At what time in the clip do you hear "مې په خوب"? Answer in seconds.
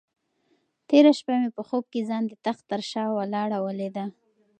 1.41-1.83